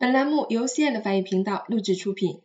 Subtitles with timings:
[0.00, 2.40] 本栏目由 C L 翻译频道录制出品。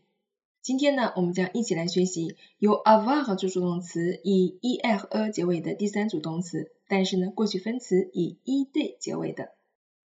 [0.61, 9.53] 今天呢，我们将一起来学习由 avoir 做助动词以 er 结尾的第三组动词，但是呢，过去分词以 ed 结尾的。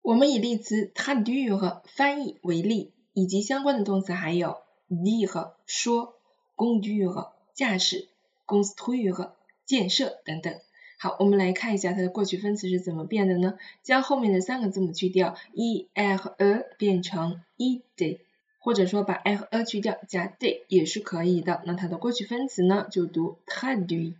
[0.01, 4.57] 我们以例词 t r a d u 和翻译为例，以及相关的动词还有
[4.89, 6.15] d 和说、
[6.57, 8.09] c o n d u 和驾驶、
[8.45, 9.31] construire
[9.65, 10.53] 建设等等。
[10.99, 13.53] 好，我们来看一下它的过去分词是怎么变的呢？
[13.83, 18.19] 将后面的三个字母去掉，e r e 变成 e d，
[18.57, 21.61] 或者说把 r e 去掉加 d 也是可以的。
[21.65, 24.15] 那它的过去分词呢，就读 traduit。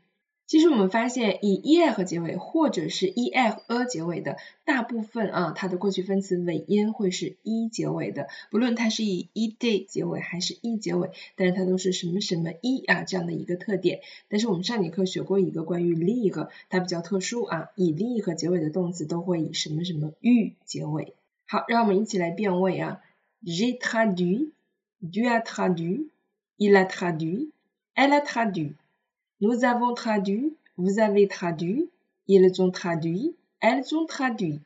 [0.48, 14.00] 其实我们发现以 er 结尾或者是 er 结尾的大部分啊，它的过去分词尾音会是 e 结尾的，不论它是以 ed 结尾还是 e 结尾，但是它都是什么什么 e 啊这样的一个特点。
[14.30, 21.14] 但是我们上节课学过一个关于 lig，它比较特殊啊，以 lig 结尾的动词都会以什么什么 u 结尾。
[21.46, 23.02] 好，让我们一起来变位啊
[23.44, 28.76] ，j'ai traduit，tu as traduit，il a traduit，elle a traduit。
[29.39, 31.91] Nous avons traduit, vous avez traduit,
[32.27, 34.61] ils ont traduit, elles ont traduit。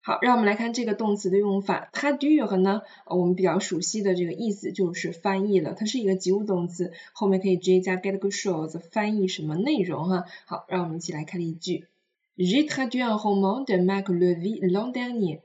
[0.00, 1.90] 好，让我们来看这个动词的用法。
[1.92, 10.24] traduire 呢，我们比较熟悉的这个意思就是翻译了，它是一个及物动词，后面可以直接加 get chose，翻译什么内容哈。
[10.46, 11.86] 好，让我们一起来看例句。
[12.36, 15.42] J'ai traduit un roman de Marc Levy l'an dernier.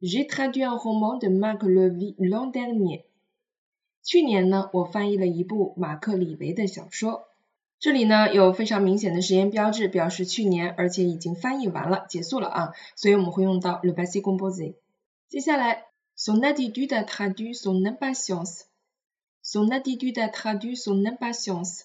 [0.00, 3.04] J'ai traduit un roman de Marc Levy l'an dernier.
[4.02, 7.26] 去年呢，我翻译了一部马克·李维的小说。
[7.79, 14.75] 这里呢有非常明显的时间标志，表示去年，而且已经翻译完了，结束了啊，所以我们会用到 le passé composé。
[15.29, 15.85] 接下来
[16.17, 21.83] ，son attitude a traduit son impatience，son attitude a traduit son impatience。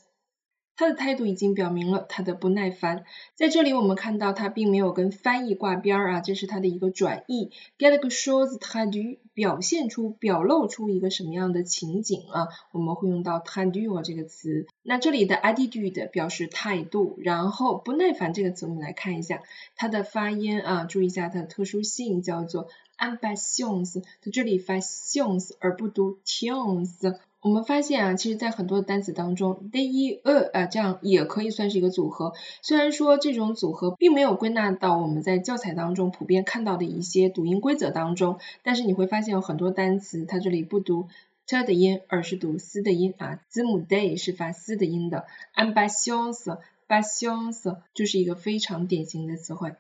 [0.77, 3.05] 他的态度已经表明了他的不耐烦。
[3.34, 7.50] 在这里我们看到他并没有跟翻译挂边儿啊，这是他的一个转译。
[7.78, 12.48] Quelque chose t r a d u 表现出、表露出一个什么样的情景啊？
[12.72, 14.66] 我们会用到 t r a d u 这个词。
[14.83, 19.43] 那这里的 attitude 表示态度，然后不耐烦这个词我们来看一下
[19.76, 22.69] 它的发音啊，注意一下它的特殊性，叫做
[22.99, 27.16] impatience，它这里发 tions 而不读 tions。
[27.44, 30.19] 我们发现啊，其实，在很多的单词当中，d e e
[30.55, 32.32] 啊，这样也可以算是一个组合。
[32.62, 41.09] 虽然说这种组合并没有归纳到我们在教材当中普遍看到的一些读音规则当中，但是你会发现有很多单词，它这里不读
[41.47, 45.26] t 的音，而是读 s 的音啊，字母 d 是发 s 的音的。
[45.55, 49.75] Impatience，patience 就是一个非常典型的词汇。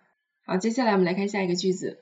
[0.44, 1.96] 好，接下来我们来看下一个句子。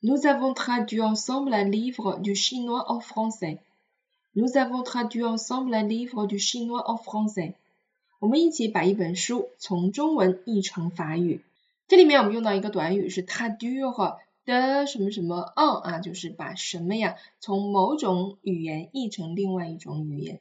[0.00, 3.58] Nous avons traduit ensemble un livre du chinois en français.
[4.36, 7.54] Nous avons traduit ensemble un livre du chinois en français。
[8.18, 11.44] 我们一起把一本书从中文译成法语。
[11.86, 20.40] 这里面我们用到一个短语是 traduire 的什么什么 on 啊，就是把什么呀从某种语言译成另外一种语言。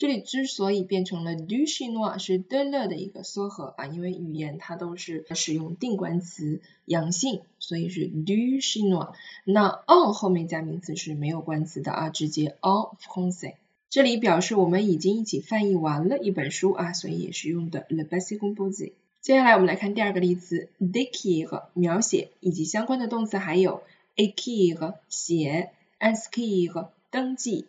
[0.00, 9.12] 这里之所以变成了 du chinois 是 de le 的一个缩合啊，因为语言它都是使用定冠词阳性，所以是 du chinois。
[9.44, 13.56] 那 on 后面加名词是没有冠词的啊，直接 on français。
[13.90, 18.92] 这里表示我们已经一起翻译完了一本书啊，所以也是用的 le passé composé。
[19.20, 23.82] 接下来我们来看第二个例子，décrire 描写以及相关的动词还有
[24.16, 27.66] écrire 写，inscrire 登记。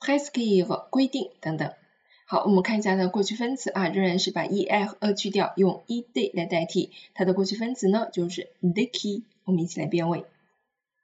[0.00, 1.72] Prescrire 规定等等。
[2.28, 6.90] 好，我们看一下它的过去分词啊，仍然是把 e l 呃去掉，用 ed 来代替。
[7.14, 9.22] 它的过去分词呢就是 décrit。
[9.44, 10.24] 我们一起来变位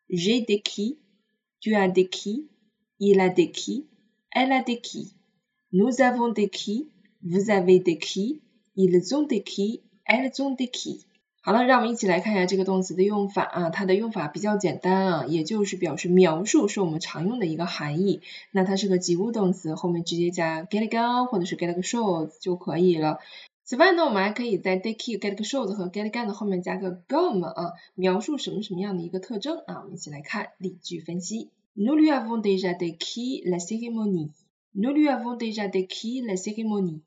[0.09, 10.57] ：j'ai décrit，tu as décrit，il a décrit，elle a décrit，nous avons décrit，vous avez décrit，ils ont décrit，elles ont
[10.57, 11.05] décrit。
[11.45, 18.21] 好了，让我们一起来看一下这个动词的用法啊，它的用法比较简单啊，也就是表示描述是我们常用的一个含义。
[18.53, 23.19] 那它是个及物动词，后面直接加 get a gun 或者是 get a shoes 就可以了。
[23.65, 29.81] 此外呢，我们还可以在 take get a shoes 和 get a gun 的后面加个 gum 啊，描述什么什么样的一个特征啊。
[29.83, 31.49] 我们一起来看例句分析。
[31.75, 34.31] Nous lui avons déjà décrit la cérémonie.
[34.75, 37.01] Nous lui avons déjà décrit la cérémonie.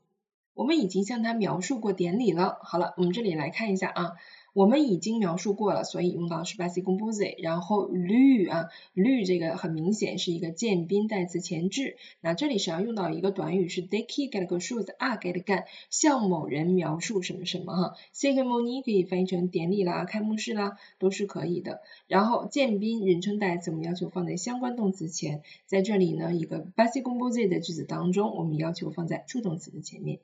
[0.56, 2.58] 我们已经向他描述过典礼了。
[2.64, 4.14] 好了，我们这里来看一下啊，
[4.54, 7.36] 我们已经描述过了，所以用到是 passé composé。
[7.44, 11.98] 然后 lui 啊，lui 这个很明显是一个渐宾代词前置。
[12.22, 17.96] 那这里是要用到一个短语是 décrit quelque chose à quelqu'un，向某人描述什么什么哈。
[18.14, 21.82] ceremony 可以翻译成典礼啦、开幕式啦，都是可以的。
[22.08, 30.20] 然后渐宾人称代词我们要求放在相关动词前，在这里呢一个 passé composé 的句子当中，我们要求放在助动词的前面。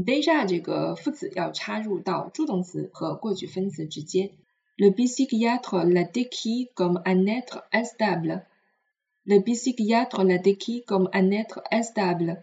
[0.00, 4.30] Déjà 这个副词要插入到助动词和过去分词之间。
[4.76, 8.46] Le psychiatre l'a décrit comme un être instable.
[9.24, 12.38] Le psychiatre l'a décrit comme un être instable。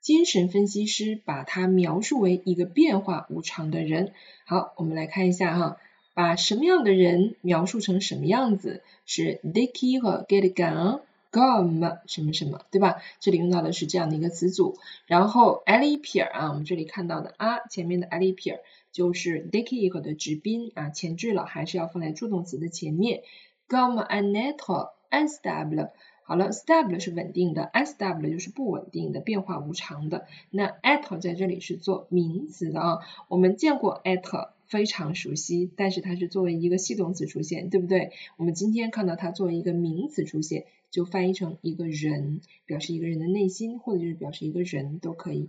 [0.00, 4.12] 精神分析师把他描述为一个变化无常的人。
[4.44, 5.76] 好，我们来看一下哈，
[6.14, 8.82] 把什么样的人描述成什么样子？
[9.06, 11.02] 是 décrire quelqu'un
[11.32, 13.02] Gom 什么什么，对吧？
[13.18, 14.76] 这里用到的是这样的一个词组。
[15.06, 18.60] 然后 alipir 啊，我们这里看到的啊，前面的 alipir
[18.92, 23.22] 就是 décrire 的直宾啊，前置了，还是要放在助动词的前面。
[23.66, 25.90] comme un être instable。
[26.24, 30.26] 好了，stable 是稳定的，unstable 就是不稳定的、变化无常的。
[30.50, 32.98] 那 at 在这里是做名词的啊，
[33.28, 38.12] 我们见过 at 非常熟悉，但是它是作为一个系动词出现，对不对？
[38.36, 45.48] 我们今天看到它作为一个名词出现，就翻译成一个人，表示一个人的内心，或者就是表示一个人都可以。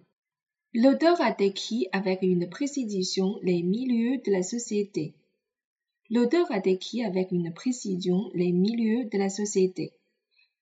[0.72, 5.14] L'odeur a décrit avec une précision les milieux de la société.
[6.10, 9.92] L'odeur a décrit avec une précision les milieux de la société.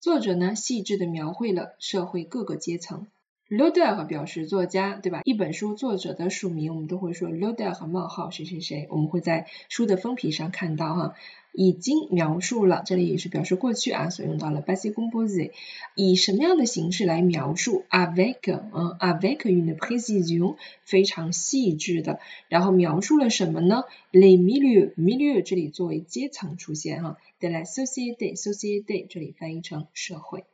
[0.02, 3.08] 作者呢，细致的描绘了社会各个阶层。
[3.52, 5.20] L'auteur 表示作家，对吧？
[5.26, 11.16] 一本书作者的署名，我们都会说 l'auteur 和冒号谁谁谁，我们会在书的封皮上看到哈。
[11.52, 15.52] 已经描述了，这里也是表示过去啊，所用到了 passé composé，
[15.96, 18.40] 以什么样的形式来描述？avec，
[18.72, 20.56] 嗯，avec une précision，
[20.86, 23.84] 非常细致的，然后描述了什么呢
[24.14, 30.46] ？les milieux，milieux 这里作为阶层出现哈，de la société，société 这里翻译成社会。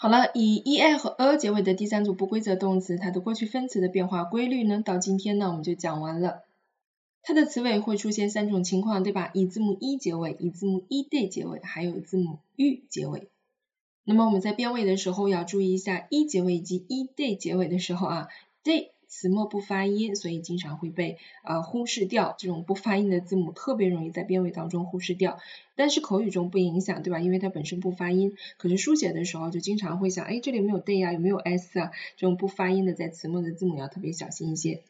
[0.00, 6.44] 好了，以 e i 和 a 结尾的第三组不规则动词，它的过去分词的变化规律呢，到今天呢我们就讲完了。
[7.20, 9.32] 它的词尾会出现三种情况，对吧？
[9.34, 13.26] 以字母 e 结尾，以字母 e d 结尾，还有字母 u 结尾。
[14.04, 18.28] 那么我们在变位的时候要注意一下 e 结尾以及 e d 结尾的时候啊
[18.62, 22.36] ，d 词末不发音，所以经常会被呃忽视掉。
[22.38, 25.38] 这种不发音的字母特别容易在变位当中忽视掉，
[25.74, 27.18] 但是口语中不影响，对吧？
[27.18, 28.36] 因为它本身不发音。
[28.58, 31.90] 可是书写的时候就经常会想，哎，这里没有 d 啊，有没有 s 啊？
[32.16, 34.82] 这种不发音的在词末的字母要特别小心一些。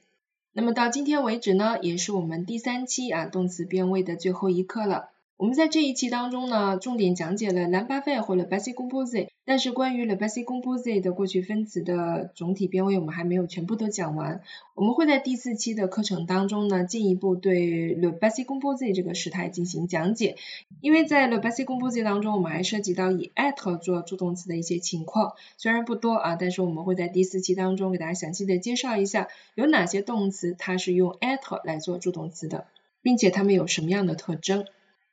[0.53, 5.11] 那么到今天为止呢，也是我们第三期啊动词变位的最后一课了。
[5.37, 9.19] 我们在这一期当中呢，重点讲解了 l a m b a f e 或者 basic c o m p o s
[9.19, 14.43] i t e 但是关于 the basic composite 的过去分词的总体变位，我们还没有全部都讲完。
[14.75, 20.37] 我们会在第四期的课程当中呢，进一步对 the basic composite 这个时态进行讲解。
[20.83, 32.67] 因为在 the basic composite 当中，我们还涉及到以 at 做助动词的一些情况，虽然不多啊，但是我们会在第四期当中给大家详细的介绍一下，有哪些动词它是用 at 来做助动词的，
[33.01, 34.67] 并且它们有什么样的特征。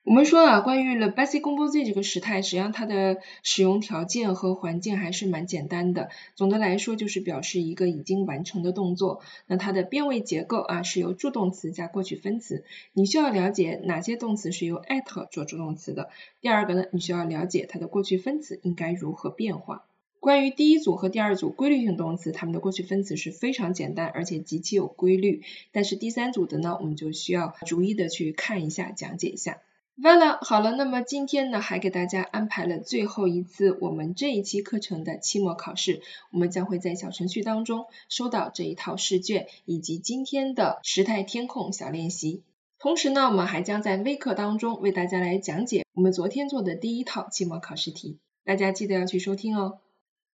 [0.06, 6.10] 我们说啊，关于 the basic c o m p o s i t 这个时态，实际上它的使用条件和环境还是蛮简单的。
[6.36, 9.22] 总的来说，就是表示一个已经完成的动作。
[9.48, 12.63] 那它的变位结构啊，是由助动词加过去分词。
[12.94, 16.12] 你需要了解哪些动词是由 at 做助动词的。
[16.40, 19.88] 第二个呢，你需要了解它的过去分词应该如何变化。
[20.19, 25.42] 关于第一组和第二组规律性动词，它们的过去分词是非常简单，而且极其有规律。
[25.72, 29.58] 但是第三组的呢，我们就需要逐一的去看一下，讲解一下。
[30.01, 36.01] 完了，好了，那么今天呢，还给大家安排了最后一次我们这一期课程的期末考试，
[36.31, 42.44] 我们将会在小程序当中收到这一套试卷以及今天的时态填空小练习。
[42.77, 49.79] 同时呢，我们还将在微课当中为大家来讲解我们昨天做的第一套期末考试题，大家记得要去收听哦。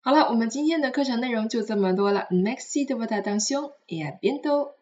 [0.00, 4.77] 好了，我们今天的课程内容就这么多了，Maxi de votre attention et à bientôt。